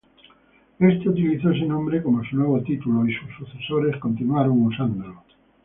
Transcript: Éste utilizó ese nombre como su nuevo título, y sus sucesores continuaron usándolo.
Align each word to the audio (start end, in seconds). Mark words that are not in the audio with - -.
Éste 0.79 1.09
utilizó 1.09 1.51
ese 1.51 1.63
nombre 1.67 2.01
como 2.01 2.23
su 2.23 2.35
nuevo 2.35 2.59
título, 2.63 3.05
y 3.07 3.13
sus 3.13 3.35
sucesores 3.47 3.97
continuaron 3.97 4.65
usándolo. 4.65 5.21